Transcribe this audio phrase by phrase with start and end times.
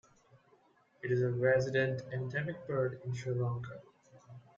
[1.03, 3.81] It is a resident endemic bird in Sri Lanka.